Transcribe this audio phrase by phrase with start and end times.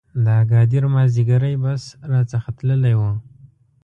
[0.23, 3.01] د اګادیر مازیګری بس را څخه تللی و.